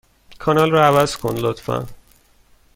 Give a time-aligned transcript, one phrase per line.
[0.39, 1.87] کانال را عوض کن، لطفا.